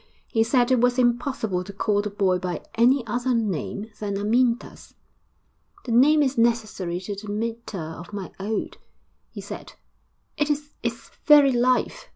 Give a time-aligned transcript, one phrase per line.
[0.29, 4.95] He said it was impossible to call the boy by any other name than Amyntas.
[5.85, 8.79] 'The name is necessary to the metre of my ode,'
[9.29, 9.73] he said.
[10.37, 12.09] 'It is its very life.